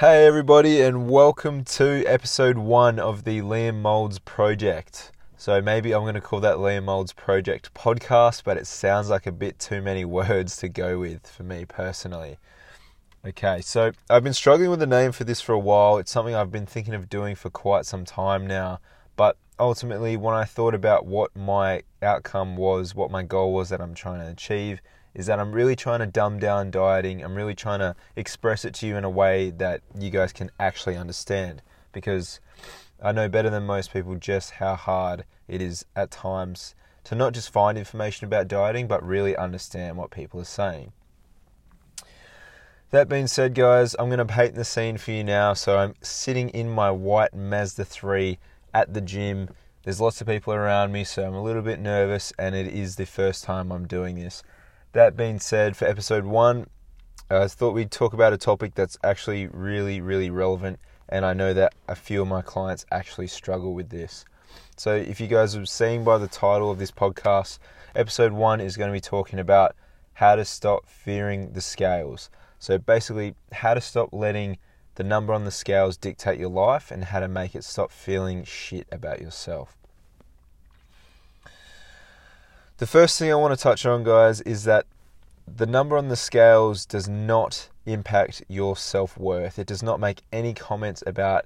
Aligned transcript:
Hey, 0.00 0.24
everybody, 0.24 0.80
and 0.80 1.10
welcome 1.10 1.62
to 1.62 2.02
episode 2.06 2.56
one 2.56 2.98
of 2.98 3.24
the 3.24 3.42
Liam 3.42 3.82
Moulds 3.82 4.18
Project. 4.18 5.12
So, 5.36 5.60
maybe 5.60 5.92
I'm 5.92 6.04
going 6.04 6.14
to 6.14 6.22
call 6.22 6.40
that 6.40 6.56
Liam 6.56 6.84
Moulds 6.84 7.12
Project 7.12 7.74
podcast, 7.74 8.42
but 8.42 8.56
it 8.56 8.66
sounds 8.66 9.10
like 9.10 9.26
a 9.26 9.30
bit 9.30 9.58
too 9.58 9.82
many 9.82 10.04
words 10.06 10.56
to 10.56 10.70
go 10.70 11.00
with 11.00 11.26
for 11.26 11.42
me 11.42 11.66
personally. 11.66 12.38
Okay, 13.26 13.60
so 13.60 13.92
I've 14.08 14.24
been 14.24 14.32
struggling 14.32 14.70
with 14.70 14.80
the 14.80 14.86
name 14.86 15.12
for 15.12 15.24
this 15.24 15.42
for 15.42 15.52
a 15.52 15.58
while. 15.58 15.98
It's 15.98 16.10
something 16.10 16.34
I've 16.34 16.50
been 16.50 16.64
thinking 16.64 16.94
of 16.94 17.10
doing 17.10 17.34
for 17.34 17.50
quite 17.50 17.84
some 17.84 18.06
time 18.06 18.46
now, 18.46 18.80
but 19.16 19.36
ultimately, 19.58 20.16
when 20.16 20.34
I 20.34 20.44
thought 20.44 20.74
about 20.74 21.04
what 21.04 21.36
my 21.36 21.82
outcome 22.00 22.56
was, 22.56 22.94
what 22.94 23.10
my 23.10 23.22
goal 23.22 23.52
was 23.52 23.68
that 23.68 23.82
I'm 23.82 23.92
trying 23.92 24.20
to 24.20 24.32
achieve, 24.32 24.80
is 25.14 25.26
that 25.26 25.40
I'm 25.40 25.52
really 25.52 25.76
trying 25.76 26.00
to 26.00 26.06
dumb 26.06 26.38
down 26.38 26.70
dieting. 26.70 27.22
I'm 27.22 27.34
really 27.34 27.54
trying 27.54 27.80
to 27.80 27.96
express 28.16 28.64
it 28.64 28.74
to 28.74 28.86
you 28.86 28.96
in 28.96 29.04
a 29.04 29.10
way 29.10 29.50
that 29.50 29.82
you 29.98 30.10
guys 30.10 30.32
can 30.32 30.50
actually 30.58 30.96
understand 30.96 31.62
because 31.92 32.40
I 33.02 33.12
know 33.12 33.28
better 33.28 33.50
than 33.50 33.64
most 33.64 33.92
people 33.92 34.14
just 34.16 34.52
how 34.52 34.76
hard 34.76 35.24
it 35.48 35.60
is 35.60 35.84
at 35.96 36.10
times 36.10 36.74
to 37.04 37.14
not 37.14 37.32
just 37.32 37.52
find 37.52 37.76
information 37.76 38.26
about 38.26 38.48
dieting 38.48 38.86
but 38.86 39.04
really 39.04 39.36
understand 39.36 39.96
what 39.96 40.10
people 40.10 40.40
are 40.40 40.44
saying. 40.44 40.92
That 42.90 43.08
being 43.08 43.28
said, 43.28 43.54
guys, 43.54 43.94
I'm 43.98 44.08
going 44.08 44.18
to 44.18 44.24
paint 44.24 44.56
the 44.56 44.64
scene 44.64 44.98
for 44.98 45.12
you 45.12 45.22
now. 45.22 45.54
So 45.54 45.78
I'm 45.78 45.94
sitting 46.02 46.48
in 46.48 46.68
my 46.68 46.90
white 46.90 47.32
Mazda 47.32 47.84
3 47.84 48.36
at 48.74 48.92
the 48.92 49.00
gym. 49.00 49.48
There's 49.84 50.00
lots 50.00 50.20
of 50.20 50.26
people 50.26 50.52
around 50.52 50.90
me, 50.90 51.04
so 51.04 51.24
I'm 51.24 51.34
a 51.34 51.42
little 51.42 51.62
bit 51.62 51.78
nervous, 51.78 52.32
and 52.36 52.54
it 52.54 52.66
is 52.66 52.96
the 52.96 53.06
first 53.06 53.44
time 53.44 53.70
I'm 53.70 53.86
doing 53.86 54.16
this. 54.16 54.42
That 54.92 55.16
being 55.16 55.38
said, 55.38 55.76
for 55.76 55.84
episode 55.84 56.24
one, 56.24 56.66
I 57.30 57.46
thought 57.46 57.74
we'd 57.74 57.92
talk 57.92 58.12
about 58.12 58.32
a 58.32 58.36
topic 58.36 58.74
that's 58.74 58.98
actually 59.04 59.46
really, 59.46 60.00
really 60.00 60.30
relevant, 60.30 60.80
and 61.08 61.24
I 61.24 61.32
know 61.32 61.54
that 61.54 61.74
a 61.86 61.94
few 61.94 62.22
of 62.22 62.26
my 62.26 62.42
clients 62.42 62.84
actually 62.90 63.28
struggle 63.28 63.72
with 63.72 63.90
this. 63.90 64.24
So, 64.76 64.96
if 64.96 65.20
you 65.20 65.28
guys 65.28 65.54
have 65.54 65.68
seen 65.68 66.02
by 66.02 66.18
the 66.18 66.26
title 66.26 66.72
of 66.72 66.80
this 66.80 66.90
podcast, 66.90 67.60
episode 67.94 68.32
one 68.32 68.60
is 68.60 68.76
going 68.76 68.88
to 68.88 68.92
be 68.92 69.00
talking 69.00 69.38
about 69.38 69.76
how 70.14 70.34
to 70.34 70.44
stop 70.44 70.88
fearing 70.88 71.52
the 71.52 71.60
scales. 71.60 72.28
So, 72.58 72.76
basically, 72.76 73.36
how 73.52 73.74
to 73.74 73.80
stop 73.80 74.08
letting 74.12 74.58
the 74.96 75.04
number 75.04 75.32
on 75.32 75.44
the 75.44 75.52
scales 75.52 75.96
dictate 75.96 76.40
your 76.40 76.50
life 76.50 76.90
and 76.90 77.04
how 77.04 77.20
to 77.20 77.28
make 77.28 77.54
it 77.54 77.62
stop 77.62 77.92
feeling 77.92 78.42
shit 78.42 78.88
about 78.90 79.20
yourself. 79.20 79.79
The 82.80 82.86
first 82.86 83.18
thing 83.18 83.30
I 83.30 83.34
want 83.34 83.52
to 83.52 83.62
touch 83.62 83.84
on, 83.84 84.04
guys, 84.04 84.40
is 84.40 84.64
that 84.64 84.86
the 85.46 85.66
number 85.66 85.98
on 85.98 86.08
the 86.08 86.16
scales 86.16 86.86
does 86.86 87.10
not 87.10 87.68
impact 87.84 88.42
your 88.48 88.74
self 88.74 89.18
worth. 89.18 89.58
It 89.58 89.66
does 89.66 89.82
not 89.82 90.00
make 90.00 90.22
any 90.32 90.54
comments 90.54 91.04
about 91.06 91.44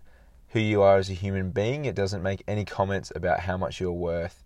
who 0.50 0.60
you 0.60 0.80
are 0.80 0.96
as 0.96 1.10
a 1.10 1.14
human 1.14 1.50
being. 1.50 1.86
It 1.86 1.96
doesn't 1.96 2.22
make 2.22 2.44
any 2.46 2.64
comments 2.64 3.10
about 3.16 3.40
how 3.40 3.56
much 3.56 3.80
you're 3.80 3.90
worth. 3.90 4.44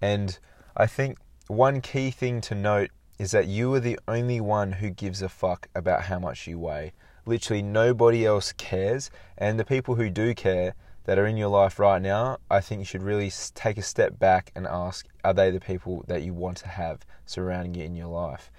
And 0.00 0.38
I 0.76 0.86
think 0.86 1.18
one 1.48 1.80
key 1.80 2.12
thing 2.12 2.40
to 2.42 2.54
note 2.54 2.90
is 3.18 3.32
that 3.32 3.48
you 3.48 3.74
are 3.74 3.80
the 3.80 3.98
only 4.06 4.40
one 4.40 4.70
who 4.70 4.90
gives 4.90 5.22
a 5.22 5.28
fuck 5.28 5.68
about 5.74 6.02
how 6.04 6.20
much 6.20 6.46
you 6.46 6.56
weigh. 6.56 6.92
Literally, 7.26 7.62
nobody 7.62 8.24
else 8.24 8.52
cares. 8.52 9.10
And 9.36 9.58
the 9.58 9.64
people 9.64 9.96
who 9.96 10.08
do 10.08 10.36
care, 10.36 10.76
that 11.08 11.18
are 11.18 11.26
in 11.26 11.38
your 11.38 11.48
life 11.48 11.78
right 11.78 12.02
now, 12.02 12.36
I 12.50 12.60
think 12.60 12.80
you 12.80 12.84
should 12.84 13.02
really 13.02 13.32
take 13.54 13.78
a 13.78 13.82
step 13.82 14.18
back 14.18 14.52
and 14.54 14.66
ask 14.66 15.08
are 15.24 15.32
they 15.32 15.50
the 15.50 15.58
people 15.58 16.04
that 16.06 16.20
you 16.20 16.34
want 16.34 16.58
to 16.58 16.68
have 16.68 17.06
surrounding 17.24 17.74
you 17.76 17.84
in 17.84 17.96
your 17.96 18.08
life? 18.08 18.50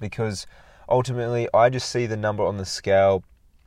Because 0.00 0.46
ultimately, 0.88 1.48
I 1.52 1.68
just 1.68 1.90
see 1.90 2.06
the 2.06 2.16
number 2.16 2.42
on 2.42 2.56
the 2.56 2.64
scale 2.64 3.24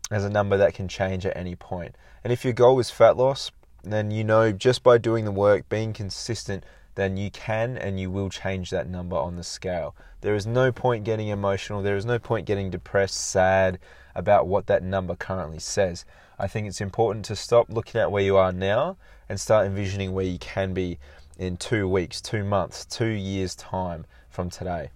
as 0.09 0.25
a 0.25 0.29
number 0.29 0.57
that 0.57 0.73
can 0.73 0.87
change 0.87 1.23
at 1.23 1.37
any 1.37 1.55
point. 1.55 1.95
And 2.23 2.33
if 2.33 2.43
your 2.43 2.53
goal 2.53 2.79
is 2.79 2.89
fat 2.89 3.15
loss, 3.15 3.51
then 3.83 4.09
you 4.09 4.23
know 4.23 4.51
just 4.51 4.81
by 4.81 4.97
doing 4.97 5.23
the 5.23 5.31
work, 5.31 5.69
being 5.69 5.93
consistent, 5.93 6.63
then 6.95 7.17
you 7.17 7.29
can 7.29 7.77
and 7.77 7.99
you 7.99 8.09
will 8.09 8.31
change 8.31 8.71
that 8.71 8.89
number 8.89 9.17
on 9.17 9.35
the 9.35 9.43
scale. 9.43 9.95
There 10.21 10.35
is 10.35 10.45
no 10.45 10.71
point 10.71 11.03
getting 11.03 11.29
emotional, 11.29 11.81
there 11.81 11.97
is 11.97 12.05
no 12.05 12.19
point 12.19 12.45
getting 12.45 12.69
depressed, 12.69 13.15
sad 13.15 13.79
about 14.13 14.47
what 14.47 14.67
that 14.67 14.83
number 14.83 15.15
currently 15.15 15.59
says. 15.59 16.05
I 16.37 16.47
think 16.47 16.67
it's 16.67 16.79
important 16.79 17.25
to 17.25 17.35
stop 17.35 17.69
looking 17.69 17.99
at 17.99 18.11
where 18.11 18.23
you 18.23 18.37
are 18.37 18.51
now 18.51 18.97
and 19.27 19.39
start 19.39 19.65
envisioning 19.65 20.13
where 20.13 20.25
you 20.25 20.37
can 20.37 20.75
be 20.75 20.99
in 21.39 21.57
two 21.57 21.87
weeks, 21.87 22.21
two 22.21 22.43
months, 22.43 22.85
two 22.85 23.07
years' 23.07 23.55
time 23.55 24.05
from 24.29 24.51
today. 24.51 24.91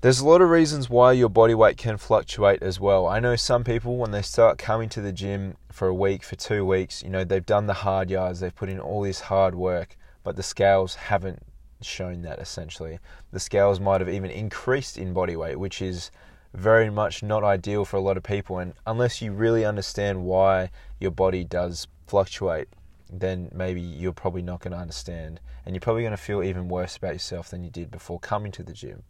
There's 0.00 0.18
a 0.18 0.26
lot 0.26 0.42
of 0.42 0.50
reasons 0.50 0.90
why 0.90 1.12
your 1.12 1.28
body 1.28 1.54
weight 1.54 1.76
can 1.76 1.96
fluctuate 1.96 2.64
as 2.64 2.80
well. 2.80 3.06
I 3.06 3.20
know 3.20 3.36
some 3.36 3.62
people, 3.62 3.96
when 3.96 4.10
they 4.10 4.22
start 4.22 4.58
coming 4.58 4.88
to 4.88 5.00
the 5.00 5.12
gym 5.12 5.56
for 5.70 5.86
a 5.86 5.94
week, 5.94 6.24
for 6.24 6.34
two 6.34 6.64
weeks, 6.64 7.04
you 7.04 7.10
know, 7.10 7.22
they've 7.22 7.46
done 7.46 7.68
the 7.68 7.74
hard 7.74 8.10
yards, 8.10 8.40
they've 8.40 8.52
put 8.52 8.68
in 8.68 8.80
all 8.80 9.02
this 9.02 9.20
hard 9.20 9.54
work, 9.54 9.96
but 10.24 10.34
the 10.34 10.42
scales 10.42 10.96
haven't 10.96 11.44
shown 11.84 12.22
that 12.22 12.38
essentially. 12.38 12.98
The 13.32 13.40
scales 13.40 13.80
might 13.80 14.00
have 14.00 14.08
even 14.08 14.30
increased 14.30 14.96
in 14.96 15.12
body 15.12 15.36
weight, 15.36 15.58
which 15.58 15.82
is 15.82 16.10
very 16.54 16.90
much 16.90 17.22
not 17.22 17.44
ideal 17.44 17.84
for 17.84 17.96
a 17.96 18.00
lot 18.00 18.16
of 18.16 18.22
people. 18.22 18.58
And 18.58 18.74
unless 18.86 19.22
you 19.22 19.32
really 19.32 19.64
understand 19.64 20.24
why 20.24 20.70
your 21.00 21.10
body 21.10 21.44
does 21.44 21.86
fluctuate, 22.06 22.68
then 23.10 23.50
maybe 23.54 23.80
you're 23.80 24.12
probably 24.12 24.42
not 24.42 24.60
going 24.60 24.72
to 24.72 24.78
understand. 24.78 25.40
And 25.64 25.74
you're 25.74 25.80
probably 25.80 26.02
going 26.02 26.12
to 26.12 26.16
feel 26.16 26.42
even 26.42 26.68
worse 26.68 26.96
about 26.96 27.12
yourself 27.14 27.50
than 27.50 27.64
you 27.64 27.70
did 27.70 27.90
before 27.90 28.18
coming 28.18 28.52
to 28.52 28.62
the 28.62 28.72
gym. 28.72 29.02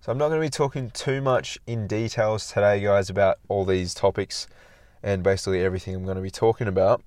So 0.00 0.12
I'm 0.12 0.18
not 0.18 0.28
going 0.28 0.40
to 0.40 0.46
be 0.46 0.50
talking 0.50 0.90
too 0.90 1.20
much 1.20 1.58
in 1.66 1.86
details 1.86 2.48
today, 2.48 2.80
guys, 2.80 3.10
about 3.10 3.38
all 3.48 3.64
these 3.64 3.94
topics 3.94 4.46
and 5.02 5.22
basically 5.22 5.62
everything 5.62 5.94
I'm 5.94 6.04
going 6.04 6.16
to 6.16 6.22
be 6.22 6.30
talking 6.30 6.68
about. 6.68 7.02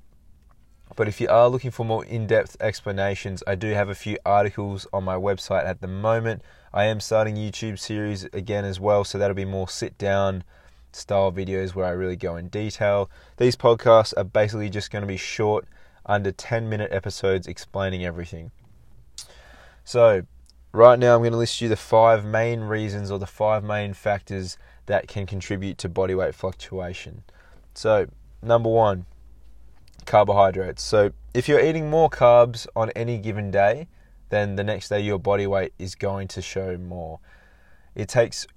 But 1.01 1.07
if 1.07 1.19
you 1.19 1.29
are 1.29 1.49
looking 1.49 1.71
for 1.71 1.83
more 1.83 2.05
in 2.05 2.27
depth 2.27 2.57
explanations, 2.61 3.41
I 3.47 3.55
do 3.55 3.69
have 3.71 3.89
a 3.89 3.95
few 3.95 4.19
articles 4.23 4.85
on 4.93 5.03
my 5.03 5.15
website 5.15 5.65
at 5.65 5.81
the 5.81 5.87
moment. 5.87 6.43
I 6.71 6.83
am 6.83 6.99
starting 6.99 7.35
YouTube 7.37 7.79
series 7.79 8.25
again 8.25 8.65
as 8.65 8.79
well, 8.79 9.03
so 9.03 9.17
that'll 9.17 9.33
be 9.33 9.43
more 9.43 9.67
sit 9.67 9.97
down 9.97 10.43
style 10.91 11.31
videos 11.31 11.73
where 11.73 11.87
I 11.87 11.89
really 11.89 12.17
go 12.17 12.35
in 12.35 12.49
detail. 12.49 13.09
These 13.37 13.55
podcasts 13.55 14.13
are 14.15 14.23
basically 14.23 14.69
just 14.69 14.91
going 14.91 15.01
to 15.01 15.07
be 15.07 15.17
short, 15.17 15.67
under 16.05 16.31
10 16.31 16.69
minute 16.69 16.91
episodes 16.91 17.47
explaining 17.47 18.05
everything. 18.05 18.51
So, 19.83 20.27
right 20.71 20.99
now 20.99 21.15
I'm 21.15 21.21
going 21.21 21.31
to 21.31 21.37
list 21.39 21.61
you 21.61 21.67
the 21.67 21.77
five 21.77 22.23
main 22.23 22.59
reasons 22.59 23.09
or 23.09 23.17
the 23.17 23.25
five 23.25 23.63
main 23.63 23.95
factors 23.95 24.55
that 24.85 25.07
can 25.07 25.25
contribute 25.25 25.79
to 25.79 25.89
body 25.89 26.13
weight 26.13 26.35
fluctuation. 26.35 27.23
So, 27.73 28.05
number 28.43 28.69
one, 28.69 29.07
carbohydrates. 30.05 30.83
So, 30.83 31.11
if 31.33 31.47
you're 31.47 31.63
eating 31.63 31.89
more 31.89 32.09
carbs 32.09 32.67
on 32.75 32.89
any 32.91 33.17
given 33.17 33.51
day, 33.51 33.87
then 34.29 34.55
the 34.55 34.63
next 34.63 34.89
day 34.89 34.99
your 34.99 35.19
body 35.19 35.47
weight 35.47 35.73
is 35.79 35.95
going 35.95 36.27
to 36.29 36.41
show 36.41 36.77
more. 36.77 37.19
It 37.95 38.07
takes 38.07 38.47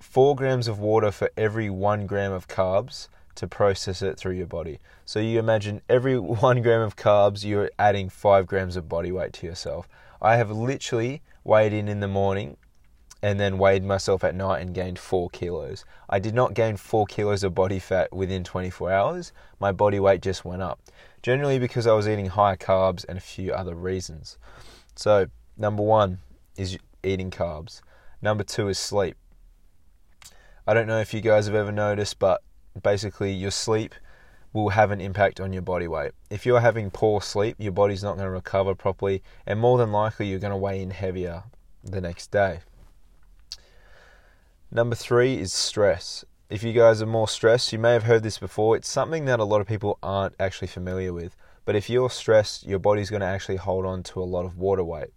four 0.00 0.34
grams 0.34 0.68
of 0.68 0.78
water 0.78 1.10
for 1.10 1.30
every 1.36 1.70
one 1.70 2.06
gram 2.06 2.32
of 2.32 2.48
carbs 2.48 3.08
to 3.36 3.46
process 3.46 4.02
it 4.02 4.18
through 4.18 4.34
your 4.34 4.46
body. 4.46 4.78
So, 5.04 5.20
you 5.20 5.38
imagine 5.38 5.82
every 5.88 6.18
one 6.18 6.62
gram 6.62 6.82
of 6.82 6.96
carbs, 6.96 7.44
you're 7.44 7.70
adding 7.78 8.08
five 8.08 8.46
grams 8.46 8.76
of 8.76 8.88
body 8.88 9.12
weight 9.12 9.32
to 9.34 9.46
yourself. 9.46 9.88
I 10.22 10.36
have 10.36 10.50
literally 10.50 11.22
weighed 11.44 11.72
in 11.72 11.88
in 11.88 12.00
the 12.00 12.08
morning 12.08 12.56
and 13.22 13.38
then 13.38 13.58
weighed 13.58 13.84
myself 13.84 14.24
at 14.24 14.34
night 14.34 14.60
and 14.60 14.74
gained 14.74 14.98
four 14.98 15.28
kilos. 15.30 15.84
I 16.08 16.18
did 16.18 16.34
not 16.34 16.54
gain 16.54 16.76
four 16.76 17.06
kilos 17.06 17.44
of 17.44 17.54
body 17.54 17.78
fat 17.78 18.12
within 18.12 18.44
24 18.44 18.90
hours. 18.90 19.32
My 19.58 19.72
body 19.72 20.00
weight 20.00 20.22
just 20.22 20.44
went 20.44 20.62
up, 20.62 20.80
generally 21.22 21.58
because 21.58 21.86
I 21.86 21.92
was 21.92 22.08
eating 22.08 22.26
high 22.26 22.56
carbs 22.56 23.04
and 23.08 23.18
a 23.18 23.20
few 23.22 23.52
other 23.52 23.74
reasons. 23.74 24.38
So, 24.96 25.26
number 25.56 25.82
one 25.82 26.20
is 26.56 26.78
eating 27.04 27.30
carbs. 27.30 27.82
Number 28.22 28.44
two 28.44 28.68
is 28.68 28.78
sleep. 28.78 29.16
I 30.66 30.74
don't 30.74 30.86
know 30.86 31.00
if 31.00 31.12
you 31.12 31.20
guys 31.20 31.46
have 31.46 31.54
ever 31.54 31.72
noticed, 31.72 32.18
but 32.18 32.42
basically, 32.82 33.32
your 33.32 33.50
sleep 33.50 33.94
will 34.52 34.70
have 34.70 34.90
an 34.90 35.00
impact 35.00 35.40
on 35.40 35.52
your 35.52 35.62
body 35.62 35.88
weight. 35.88 36.12
If 36.28 36.44
you're 36.44 36.60
having 36.60 36.90
poor 36.90 37.20
sleep, 37.20 37.56
your 37.58 37.72
body's 37.72 38.02
not 38.02 38.16
going 38.16 38.26
to 38.26 38.30
recover 38.30 38.74
properly, 38.74 39.22
and 39.46 39.60
more 39.60 39.78
than 39.78 39.92
likely, 39.92 40.26
you're 40.28 40.38
going 40.38 40.52
to 40.52 40.56
weigh 40.56 40.82
in 40.82 40.90
heavier 40.90 41.44
the 41.84 42.00
next 42.00 42.30
day. 42.30 42.60
Number 44.72 44.94
three 44.94 45.36
is 45.36 45.52
stress. 45.52 46.24
If 46.48 46.62
you 46.62 46.72
guys 46.72 47.02
are 47.02 47.06
more 47.06 47.26
stressed, 47.26 47.72
you 47.72 47.78
may 47.80 47.92
have 47.92 48.04
heard 48.04 48.22
this 48.22 48.38
before. 48.38 48.76
It's 48.76 48.88
something 48.88 49.24
that 49.24 49.40
a 49.40 49.44
lot 49.44 49.60
of 49.60 49.66
people 49.66 49.98
aren't 50.00 50.36
actually 50.38 50.68
familiar 50.68 51.12
with. 51.12 51.34
But 51.64 51.74
if 51.74 51.90
you're 51.90 52.08
stressed, 52.08 52.64
your 52.64 52.78
body's 52.78 53.10
going 53.10 53.18
to 53.18 53.26
actually 53.26 53.56
hold 53.56 53.84
on 53.84 54.04
to 54.04 54.22
a 54.22 54.22
lot 54.22 54.44
of 54.44 54.58
water 54.58 54.84
weight. 54.84 55.10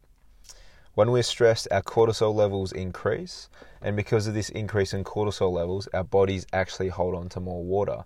When 0.95 1.11
we're 1.11 1.21
stressed, 1.21 1.67
our 1.69 1.83
cortisol 1.83 2.33
levels 2.33 2.71
increase, 2.71 3.47
and 3.79 3.95
because 3.95 4.25
of 4.25 4.33
this 4.33 4.49
increase 4.49 4.91
in 4.91 5.03
cortisol 5.03 5.51
levels, 5.51 5.87
our 5.93 6.03
bodies 6.03 6.47
actually 6.51 6.89
hold 6.89 7.13
on 7.13 7.29
to 7.29 7.39
more 7.39 7.63
water. 7.63 8.05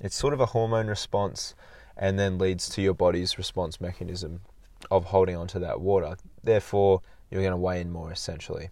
It's 0.00 0.14
sort 0.14 0.34
of 0.34 0.40
a 0.40 0.46
hormone 0.46 0.88
response 0.88 1.54
and 1.96 2.18
then 2.18 2.36
leads 2.36 2.68
to 2.68 2.82
your 2.82 2.94
body's 2.94 3.38
response 3.38 3.80
mechanism 3.80 4.42
of 4.90 5.06
holding 5.06 5.36
on 5.36 5.46
to 5.46 5.58
that 5.60 5.80
water. 5.80 6.16
Therefore, 6.42 7.00
you're 7.30 7.40
going 7.40 7.52
to 7.52 7.56
weigh 7.56 7.80
in 7.80 7.90
more 7.90 8.12
essentially. 8.12 8.68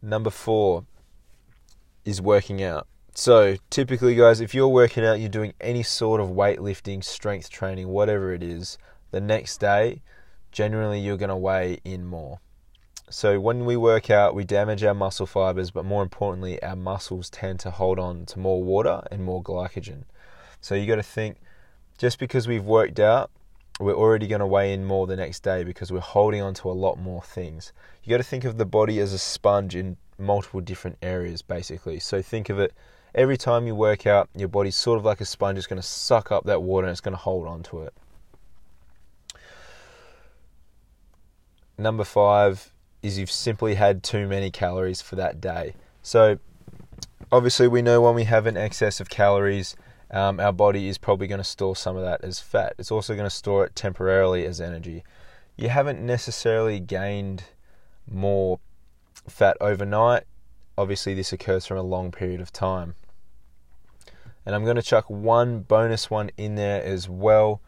Number 0.00 0.30
four 0.30 0.84
is 2.04 2.22
working 2.22 2.62
out. 2.62 2.86
So, 3.14 3.56
typically, 3.68 4.14
guys, 4.14 4.40
if 4.40 4.54
you're 4.54 4.68
working 4.68 5.04
out, 5.04 5.18
you're 5.18 5.28
doing 5.28 5.52
any 5.60 5.82
sort 5.82 6.20
of 6.20 6.28
weightlifting, 6.28 7.02
strength 7.02 7.50
training, 7.50 7.88
whatever 7.88 8.32
it 8.32 8.44
is, 8.44 8.78
the 9.10 9.20
next 9.20 9.58
day, 9.58 10.02
generally, 10.52 11.00
you're 11.00 11.16
going 11.16 11.28
to 11.28 11.36
weigh 11.36 11.80
in 11.84 12.04
more. 12.06 12.38
So, 13.10 13.40
when 13.40 13.64
we 13.64 13.76
work 13.76 14.08
out, 14.08 14.36
we 14.36 14.44
damage 14.44 14.84
our 14.84 14.94
muscle 14.94 15.26
fibers, 15.26 15.72
but 15.72 15.84
more 15.84 16.04
importantly, 16.04 16.62
our 16.62 16.76
muscles 16.76 17.28
tend 17.28 17.58
to 17.60 17.72
hold 17.72 17.98
on 17.98 18.24
to 18.26 18.38
more 18.38 18.62
water 18.62 19.02
and 19.10 19.24
more 19.24 19.42
glycogen. 19.42 20.04
So, 20.60 20.76
you 20.76 20.86
got 20.86 20.96
to 20.96 21.02
think 21.02 21.38
just 21.98 22.20
because 22.20 22.46
we've 22.46 22.64
worked 22.64 23.00
out, 23.00 23.32
we're 23.78 23.94
already 23.94 24.26
going 24.26 24.40
to 24.40 24.46
weigh 24.46 24.72
in 24.72 24.84
more 24.84 25.06
the 25.06 25.16
next 25.16 25.42
day 25.42 25.62
because 25.62 25.92
we're 25.92 26.00
holding 26.00 26.42
on 26.42 26.54
to 26.54 26.70
a 26.70 26.72
lot 26.72 26.98
more 26.98 27.22
things. 27.22 27.72
You 28.02 28.10
got 28.10 28.16
to 28.18 28.22
think 28.22 28.44
of 28.44 28.58
the 28.58 28.66
body 28.66 28.98
as 28.98 29.12
a 29.12 29.18
sponge 29.18 29.76
in 29.76 29.96
multiple 30.18 30.60
different 30.60 30.98
areas, 31.00 31.42
basically. 31.42 32.00
So, 32.00 32.20
think 32.20 32.48
of 32.48 32.58
it 32.58 32.72
every 33.14 33.36
time 33.36 33.66
you 33.66 33.74
work 33.74 34.06
out, 34.06 34.28
your 34.34 34.48
body's 34.48 34.76
sort 34.76 34.98
of 34.98 35.04
like 35.04 35.20
a 35.20 35.24
sponge. 35.24 35.58
It's 35.58 35.66
going 35.66 35.80
to 35.80 35.86
suck 35.86 36.32
up 36.32 36.44
that 36.44 36.62
water 36.62 36.86
and 36.86 36.92
it's 36.92 37.00
going 37.00 37.12
to 37.12 37.18
hold 37.18 37.46
on 37.46 37.62
to 37.64 37.82
it. 37.82 37.94
Number 41.76 42.04
five 42.04 42.72
is 43.02 43.18
you've 43.18 43.30
simply 43.30 43.76
had 43.76 44.02
too 44.02 44.26
many 44.26 44.50
calories 44.50 45.00
for 45.00 45.14
that 45.16 45.40
day. 45.40 45.74
So, 46.02 46.38
obviously, 47.30 47.68
we 47.68 47.82
know 47.82 48.00
when 48.00 48.16
we 48.16 48.24
have 48.24 48.46
an 48.46 48.56
excess 48.56 48.98
of 48.98 49.08
calories, 49.08 49.76
um, 50.10 50.40
our 50.40 50.52
body 50.52 50.88
is 50.88 50.98
probably 50.98 51.26
going 51.26 51.38
to 51.38 51.44
store 51.44 51.76
some 51.76 51.96
of 51.96 52.02
that 52.02 52.24
as 52.24 52.40
fat. 52.40 52.74
It's 52.78 52.90
also 52.90 53.14
going 53.14 53.26
to 53.26 53.30
store 53.34 53.64
it 53.64 53.76
temporarily 53.76 54.44
as 54.46 54.60
energy. 54.60 55.04
You 55.56 55.68
haven't 55.68 56.00
necessarily 56.00 56.80
gained 56.80 57.44
more 58.10 58.60
fat 59.28 59.56
overnight. 59.60 60.24
Obviously, 60.76 61.14
this 61.14 61.32
occurs 61.32 61.66
from 61.66 61.76
a 61.76 61.82
long 61.82 62.10
period 62.10 62.40
of 62.40 62.52
time. 62.52 62.94
And 64.46 64.54
I'm 64.54 64.64
going 64.64 64.76
to 64.76 64.82
chuck 64.82 65.10
one 65.10 65.60
bonus 65.60 66.10
one 66.10 66.30
in 66.38 66.54
there 66.54 66.82
as 66.82 67.08
well, 67.08 67.60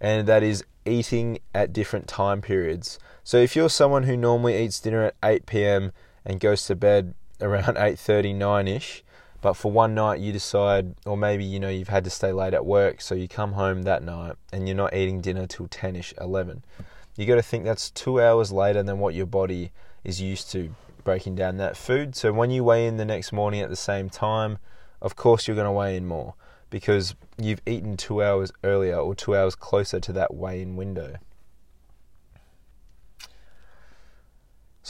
and 0.00 0.28
that 0.28 0.44
is 0.44 0.64
eating 0.84 1.38
at 1.54 1.72
different 1.72 2.06
time 2.06 2.40
periods. 2.40 2.98
So 3.24 3.38
if 3.38 3.56
you're 3.56 3.70
someone 3.70 4.04
who 4.04 4.16
normally 4.16 4.62
eats 4.62 4.80
dinner 4.80 5.04
at 5.04 5.14
8 5.24 5.46
p.m. 5.46 5.92
and 6.24 6.38
goes 6.38 6.66
to 6.66 6.76
bed 6.76 7.14
around 7.40 7.76
8:30, 7.76 8.36
9ish, 8.36 9.02
but 9.40 9.54
for 9.54 9.70
one 9.72 9.94
night 9.94 10.20
you 10.20 10.32
decide, 10.32 10.94
or 11.06 11.16
maybe 11.16 11.44
you 11.44 11.60
know 11.60 11.68
you've 11.68 11.88
had 11.88 12.04
to 12.04 12.10
stay 12.10 12.32
late 12.32 12.54
at 12.54 12.66
work, 12.66 13.00
so 13.00 13.14
you 13.14 13.28
come 13.28 13.52
home 13.52 13.82
that 13.82 14.02
night 14.02 14.36
and 14.52 14.68
you're 14.68 14.76
not 14.76 14.94
eating 14.94 15.20
dinner 15.20 15.46
till 15.46 15.68
10ish, 15.68 16.12
11. 16.20 16.62
You 17.16 17.26
got 17.26 17.36
to 17.36 17.42
think 17.42 17.64
that's 17.64 17.90
two 17.90 18.20
hours 18.20 18.52
later 18.52 18.82
than 18.82 18.98
what 18.98 19.14
your 19.14 19.26
body 19.26 19.72
is 20.04 20.20
used 20.20 20.50
to 20.52 20.74
breaking 21.04 21.34
down 21.34 21.56
that 21.56 21.76
food. 21.76 22.14
So 22.14 22.32
when 22.32 22.50
you 22.50 22.64
weigh 22.64 22.86
in 22.86 22.96
the 22.96 23.04
next 23.04 23.32
morning 23.32 23.60
at 23.60 23.70
the 23.70 23.76
same 23.76 24.10
time, 24.10 24.58
of 25.02 25.16
course 25.16 25.48
you're 25.48 25.56
going 25.56 25.66
to 25.66 25.72
weigh 25.72 25.96
in 25.96 26.06
more 26.06 26.34
because 26.68 27.14
you've 27.36 27.62
eaten 27.66 27.96
two 27.96 28.22
hours 28.22 28.52
earlier 28.62 28.96
or 28.96 29.14
two 29.14 29.34
hours 29.34 29.54
closer 29.54 30.00
to 30.00 30.12
that 30.12 30.34
weigh 30.34 30.62
in 30.62 30.76
window. 30.76 31.16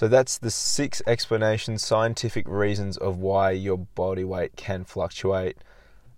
So 0.00 0.08
that's 0.08 0.38
the 0.38 0.50
six 0.50 1.02
explanations, 1.06 1.84
scientific 1.84 2.48
reasons 2.48 2.96
of 2.96 3.18
why 3.18 3.50
your 3.50 3.76
body 3.76 4.24
weight 4.24 4.56
can 4.56 4.82
fluctuate. 4.84 5.58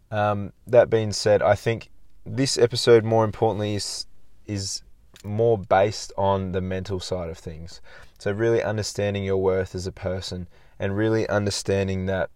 Um, 0.08 0.52
that 0.68 0.88
being 0.88 1.12
said, 1.12 1.42
I 1.42 1.56
think 1.56 1.90
this 2.24 2.56
episode, 2.56 3.02
more 3.02 3.24
importantly, 3.24 3.74
is 3.74 4.06
is 4.46 4.84
more 5.24 5.58
based 5.58 6.12
on 6.16 6.52
the 6.52 6.60
mental 6.60 7.00
side 7.00 7.28
of 7.28 7.38
things. 7.38 7.80
So, 8.20 8.30
really 8.30 8.62
understanding 8.62 9.24
your 9.24 9.38
worth 9.38 9.74
as 9.74 9.88
a 9.88 9.90
person 9.90 10.46
and 10.78 10.96
really 10.96 11.28
understanding 11.28 12.06
that 12.06 12.30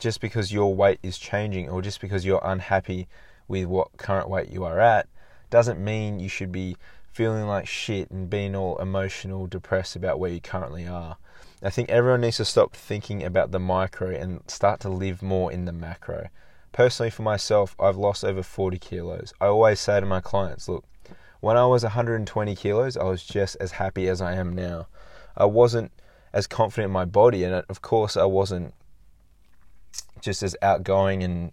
just 0.00 0.20
because 0.20 0.52
your 0.52 0.74
weight 0.74 0.98
is 1.04 1.18
changing 1.18 1.68
or 1.68 1.82
just 1.82 2.00
because 2.00 2.26
you're 2.26 2.42
unhappy 2.44 3.06
with 3.46 3.66
what 3.66 3.96
current 3.96 4.28
weight 4.28 4.48
you 4.48 4.64
are 4.64 4.80
at 4.80 5.06
doesn't 5.50 5.78
mean 5.78 6.18
you 6.18 6.28
should 6.28 6.50
be 6.50 6.76
feeling 7.14 7.46
like 7.46 7.68
shit 7.68 8.10
and 8.10 8.28
being 8.28 8.56
all 8.56 8.76
emotional, 8.78 9.46
depressed 9.46 9.94
about 9.94 10.18
where 10.18 10.32
you 10.32 10.40
currently 10.40 10.86
are. 10.86 11.16
I 11.62 11.70
think 11.70 11.88
everyone 11.88 12.22
needs 12.22 12.38
to 12.38 12.44
stop 12.44 12.74
thinking 12.74 13.22
about 13.22 13.52
the 13.52 13.60
micro 13.60 14.10
and 14.10 14.40
start 14.48 14.80
to 14.80 14.88
live 14.88 15.22
more 15.22 15.52
in 15.52 15.64
the 15.64 15.72
macro. 15.72 16.28
Personally, 16.72 17.10
for 17.10 17.22
myself, 17.22 17.76
I've 17.78 17.96
lost 17.96 18.24
over 18.24 18.42
40 18.42 18.78
kilos. 18.78 19.32
I 19.40 19.46
always 19.46 19.78
say 19.78 20.00
to 20.00 20.06
my 20.06 20.20
clients, 20.20 20.68
look, 20.68 20.84
when 21.38 21.56
I 21.56 21.66
was 21.66 21.84
120 21.84 22.56
kilos, 22.56 22.96
I 22.96 23.04
was 23.04 23.22
just 23.22 23.56
as 23.60 23.72
happy 23.72 24.08
as 24.08 24.20
I 24.20 24.34
am 24.34 24.52
now. 24.52 24.88
I 25.36 25.44
wasn't 25.44 25.92
as 26.32 26.48
confident 26.48 26.86
in 26.86 26.92
my 26.92 27.04
body, 27.04 27.44
and 27.44 27.54
of 27.68 27.80
course, 27.80 28.16
I 28.16 28.24
wasn't 28.24 28.74
just 30.20 30.42
as 30.42 30.56
outgoing 30.62 31.22
and 31.22 31.52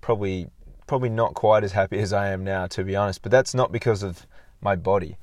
probably 0.00 0.48
probably 0.86 1.10
not 1.10 1.34
quite 1.34 1.64
as 1.64 1.72
happy 1.72 1.98
as 1.98 2.12
I 2.12 2.28
am 2.28 2.44
now, 2.44 2.66
to 2.68 2.82
be 2.82 2.96
honest. 2.96 3.20
But 3.20 3.32
that's 3.32 3.54
not 3.54 3.72
because 3.72 4.02
of 4.02 4.26
my 4.60 4.76
body. 4.76 5.16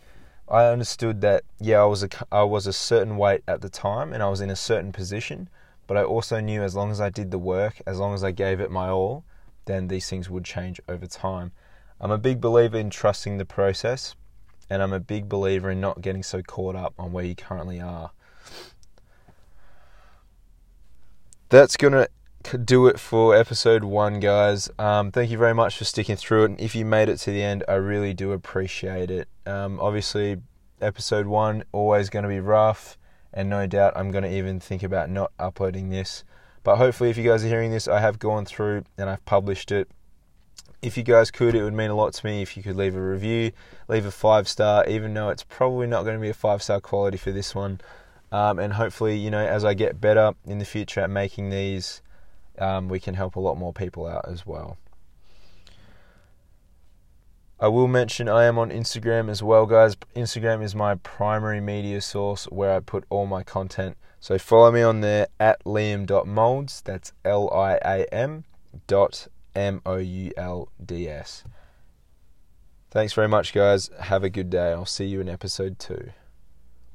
I 0.48 0.66
understood 0.66 1.22
that 1.22 1.44
yeah, 1.60 1.82
I 1.82 1.86
was 1.86 2.04
a 2.04 2.10
I 2.32 2.44
was 2.44 2.68
a 2.68 2.74
certain 2.74 3.18
weight 3.18 3.44
at 3.48 3.62
the 3.62 3.70
time, 3.70 4.14
and 4.14 4.22
I 4.22 4.30
was 4.30 4.42
in 4.42 4.50
a 4.50 4.56
certain 4.56 4.92
position. 4.92 5.50
But 5.88 5.98
I 5.98 6.04
also 6.04 6.40
knew 6.40 6.62
as 6.62 6.76
long 6.76 6.92
as 6.92 7.02
I 7.02 7.10
did 7.10 7.32
the 7.32 7.38
work, 7.38 7.82
as 7.86 8.00
long 8.00 8.14
as 8.14 8.24
I 8.24 8.32
gave 8.32 8.60
it 8.60 8.72
my 8.72 8.90
all, 8.90 9.24
then 9.66 9.88
these 9.88 10.10
things 10.10 10.30
would 10.30 10.46
change 10.46 10.80
over 10.88 11.06
time. 11.06 11.52
I'm 12.00 12.12
a 12.12 12.18
big 12.18 12.42
believer 12.42 12.78
in 12.78 12.90
trusting 12.90 13.38
the 13.38 13.46
process, 13.46 14.16
and 14.70 14.82
I'm 14.82 14.94
a 14.94 15.00
big 15.00 15.30
believer 15.30 15.72
in 15.72 15.82
not 15.82 16.02
getting 16.02 16.24
so 16.24 16.42
caught 16.42 16.76
up 16.76 16.94
on 16.98 17.12
where 17.12 17.26
you 17.26 17.36
currently 17.36 17.80
are. 17.80 18.12
That's 21.50 21.78
going 21.78 21.94
to 21.94 22.10
do 22.66 22.88
it 22.88 23.00
for 23.00 23.36
episode 23.36 23.84
one, 23.84 24.20
guys. 24.20 24.70
Um, 24.78 25.12
thank 25.12 25.32
you 25.32 25.38
very 25.38 25.54
much 25.54 25.78
for 25.78 25.86
sticking 25.86 26.16
through 26.16 26.44
it. 26.44 26.52
And 26.52 26.62
if 26.62 26.76
you 26.76 26.86
made 26.86 27.10
it 27.10 27.18
to 27.20 27.32
the 27.32 27.42
end, 27.44 27.64
I 27.68 27.74
really 27.74 28.14
do 28.14 28.32
appreciate 28.32 29.10
it. 29.10 29.28
Um, 29.46 29.80
obviously, 29.80 30.38
episode 30.82 31.26
one 31.26 31.64
always 31.72 32.10
going 32.10 32.24
to 32.24 32.30
be 32.30 32.40
rough, 32.40 32.98
and 33.34 33.50
no 33.50 33.68
doubt 33.68 33.94
I'm 33.96 34.12
going 34.12 34.24
to 34.24 34.36
even 34.36 34.60
think 34.60 34.84
about 34.84 35.10
not 35.10 35.32
uploading 35.40 35.90
this. 35.90 36.24
But 36.64 36.78
hopefully, 36.78 37.10
if 37.10 37.18
you 37.18 37.24
guys 37.24 37.44
are 37.44 37.50
hearing 37.50 37.72
this, 37.72 37.88
I 37.88 38.00
have 38.00 38.20
gone 38.20 38.46
through 38.46 38.86
and 38.98 39.10
I've 39.10 39.26
published 39.26 39.72
it 39.72 39.90
if 40.84 40.98
you 40.98 41.04
guys 41.04 41.32
could, 41.32 41.56
it 41.56 41.64
would 41.64 41.74
mean 41.74 41.90
a 41.90 41.96
lot 41.96 42.14
to 42.14 42.26
me 42.26 42.42
if 42.42 42.58
you 42.58 42.62
could 42.62 42.76
leave 42.76 42.96
a 42.96 43.02
review, 43.02 43.54
leave 43.88 44.06
a 44.06 44.12
five 44.12 44.50
star, 44.50 44.86
even 44.86 45.14
though 45.14 45.30
it's 45.30 45.44
probably 45.44 45.88
not 45.88 46.04
going 46.04 46.18
to 46.18 46.22
be 46.22 46.30
a 46.30 46.34
five 46.34 46.62
star 46.62 46.82
quality 46.82 47.18
for 47.18 47.32
this 47.32 47.56
one. 47.56 47.80
Um, 48.34 48.60
and 48.60 48.74
hopefully, 48.74 49.16
you 49.18 49.32
know, 49.32 49.46
as 49.46 49.64
I 49.64 49.74
get 49.74 50.02
better 50.02 50.34
in 50.46 50.60
the 50.60 50.66
future 50.66 51.00
at 51.00 51.10
making 51.10 51.50
these, 51.50 52.02
um, 52.60 52.90
we 52.90 53.00
can 53.00 53.16
help 53.16 53.36
a 53.36 53.40
lot 53.40 53.58
more 53.58 53.74
people 53.74 54.06
out 54.06 54.26
as 54.28 54.46
well. 54.46 54.78
I 57.60 57.68
will 57.68 57.88
mention 57.88 58.28
I 58.28 58.44
am 58.44 58.58
on 58.58 58.72
Instagram 58.72 59.30
as 59.30 59.42
well, 59.42 59.66
guys. 59.66 59.96
Instagram 60.16 60.62
is 60.62 60.76
my 60.76 60.96
primary 60.96 61.62
media 61.62 62.02
source 62.02 62.46
where 62.46 62.76
I 62.76 62.82
put 62.82 63.06
all 63.10 63.26
my 63.26 63.44
content. 63.44 63.96
So 64.20 64.38
follow 64.38 64.72
me 64.72 64.82
on 64.82 65.02
there 65.02 65.28
at 65.40 65.64
liam.moulds. 65.64 66.82
That's 66.82 67.14
L 67.24 67.50
I 67.54 67.76
A 67.86 68.06
M 68.14 68.44
dot 68.88 69.28
M 69.56 69.82
O 69.86 69.98
U 69.98 70.32
L 70.36 70.70
D 70.84 71.08
S. 71.08 71.44
Thanks 72.92 73.14
very 73.14 73.28
much, 73.28 73.54
guys. 73.54 73.90
Have 74.00 74.24
a 74.24 74.30
good 74.30 74.50
day. 74.50 74.72
I'll 74.72 74.86
see 74.86 75.06
you 75.06 75.22
in 75.22 75.30
episode 75.30 75.80
two. 75.80 76.12